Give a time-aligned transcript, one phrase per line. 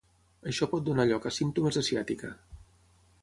[0.51, 2.31] Això pot donar lloc a símptomes de ciàtica.